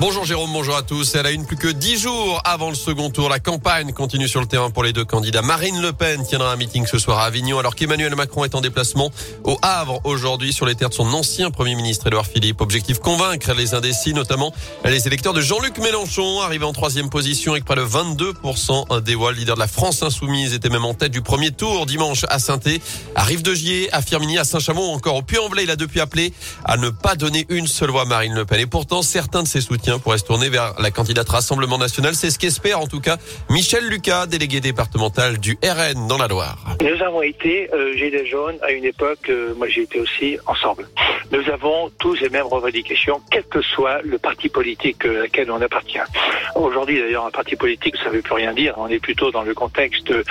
[0.00, 1.14] Bonjour Jérôme, bonjour à tous.
[1.14, 3.28] Elle a une plus que dix jours avant le second tour.
[3.28, 5.42] La campagne continue sur le terrain pour les deux candidats.
[5.42, 8.62] Marine Le Pen tiendra un meeting ce soir à Avignon alors qu'Emmanuel Macron est en
[8.62, 9.10] déplacement
[9.44, 12.62] au Havre aujourd'hui sur les terres de son ancien Premier ministre Édouard Philippe.
[12.62, 14.54] Objectif convaincre les indécis, notamment
[14.86, 19.32] les électeurs de Jean-Luc Mélenchon, arrivé en troisième position avec près de 22% des voix.
[19.32, 22.38] Le leader de la France insoumise était même en tête du premier tour dimanche à
[22.38, 22.58] saint
[23.14, 25.64] à Rive-de-Gier, à Firminy, à Saint-Chamond, encore au Puy-en-Velay.
[25.64, 26.32] Il a depuis appelé
[26.64, 28.60] à ne pas donner une seule voix à Marine Le Pen.
[28.60, 32.14] Et pourtant, certains de ses soutiens pourrait se tourner vers la candidate Rassemblement National.
[32.14, 33.16] C'est ce qu'espère en tout cas
[33.48, 36.76] Michel Lucas, délégué départemental du RN dans la Loire.
[36.80, 40.86] Nous avons été euh, Gilets jaunes à une époque, euh, moi j'ai été aussi ensemble.
[41.32, 45.60] Nous avons tous les mêmes revendications, quel que soit le parti politique euh, auquel on
[45.60, 46.00] appartient.
[46.56, 48.74] Aujourd'hui d'ailleurs, un parti politique, ça ne veut plus rien dire.
[48.76, 50.24] On est plutôt dans le contexte euh,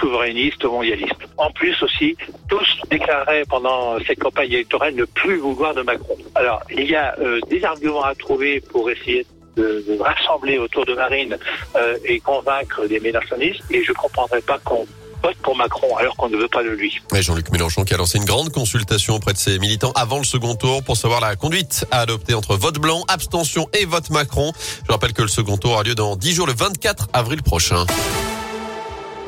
[0.00, 1.16] souverainiste, mondialiste.
[1.38, 2.16] En plus aussi,
[2.48, 6.16] tous déclaraient pendant cette campagne électorale ne plus vouloir de Macron.
[6.36, 9.26] Alors, il y a euh, des arguments à trouver pour essayer
[9.56, 11.36] de, rassembler autour de Marine
[11.76, 13.62] euh, et convaincre des mélanchonistes.
[13.70, 14.86] Et je ne comprendrais pas qu'on
[15.22, 17.00] vote pour Macron alors qu'on ne veut pas de lui.
[17.12, 20.54] Jean-Luc Mélenchon qui a lancé une grande consultation auprès de ses militants avant le second
[20.54, 24.52] tour pour savoir la conduite à adopter entre vote blanc, abstention et vote Macron.
[24.86, 27.86] Je rappelle que le second tour a lieu dans 10 jours le 24 avril prochain.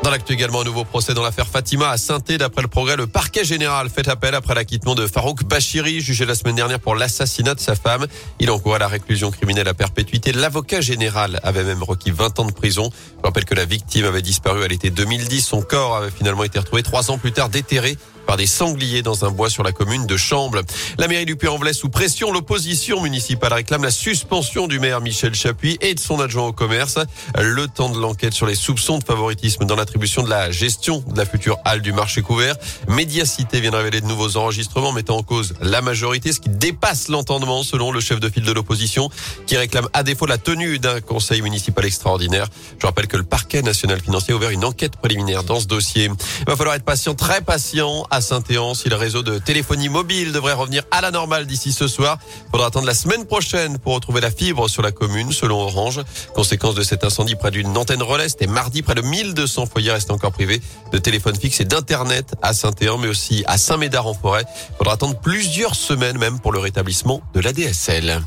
[0.06, 3.08] Dans l'actu également, un nouveau procès dans l'affaire Fatima à saint D'après le progrès, le
[3.08, 7.56] parquet général fait appel après l'acquittement de Farouk Bachiri, jugé la semaine dernière pour l'assassinat
[7.56, 8.06] de sa femme.
[8.38, 10.30] Il encourt à la réclusion criminelle à perpétuité.
[10.30, 12.88] L'avocat général avait même requis 20 ans de prison.
[13.18, 15.44] Je rappelle que la victime avait disparu à l'été 2010.
[15.44, 19.24] Son corps avait finalement été retrouvé trois ans plus tard déterré par des sangliers dans
[19.24, 20.62] un bois sur la commune de Chamble.
[20.98, 22.32] La mairie du Puy-en-Velay sous pression.
[22.32, 26.98] L'opposition municipale réclame la suspension du maire Michel Chapuis et de son adjoint au commerce.
[27.38, 31.16] Le temps de l'enquête sur les soupçons de favoritisme dans l'attribution de la gestion de
[31.16, 32.56] la future halle du marché couvert.
[32.88, 37.08] Médiacité vient de révéler de nouveaux enregistrements mettant en cause la majorité, ce qui dépasse
[37.08, 39.08] l'entendement selon le chef de file de l'opposition
[39.46, 42.46] qui réclame à défaut la tenue d'un conseil municipal extraordinaire.
[42.78, 46.10] Je rappelle que le parquet national financier a ouvert une enquête préliminaire dans ce dossier.
[46.40, 50.52] Il va falloir être patient, très patient Saint-Éan si le réseau de téléphonie mobile devrait
[50.52, 52.18] revenir à la normale d'ici ce soir.
[52.50, 56.00] Faudra attendre la semaine prochaine pour retrouver la fibre sur la commune, selon Orange.
[56.34, 60.10] Conséquence de cet incendie près d'une antenne relais, c'était mardi, près de 1200 foyers restent
[60.10, 60.60] encore privés
[60.92, 64.44] de téléphone fixe et d'internet à Saint-Éan, mais aussi à Saint-Médard-en-Forêt.
[64.70, 68.22] Il faudra attendre plusieurs semaines même pour le rétablissement de l'ADSL.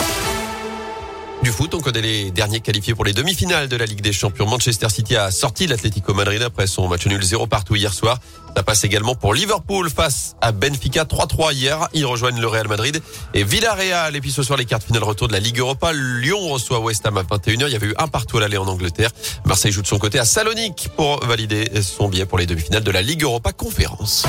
[1.42, 4.46] Du foot, on connaît les derniers qualifiés pour les demi-finales de la Ligue des Champions.
[4.46, 8.20] Manchester City a sorti l'Atlético Madrid après son match nul 0 partout hier soir.
[8.58, 11.88] Ça passe également pour Liverpool face à Benfica 3-3 hier.
[11.94, 13.02] Ils rejoignent le Real Madrid
[13.34, 14.18] et Villarreal.
[14.18, 15.94] Et puis ce soir, les cartes finales retour de la Ligue Europa.
[15.94, 17.68] Lyon reçoit West Ham à 21h.
[17.68, 19.12] Il y avait eu un partout à l'aller en Angleterre.
[19.46, 22.92] Marseille joue de son côté à Salonique pour valider son billet pour les demi-finales de
[22.92, 24.26] la Ligue Europa Conférence.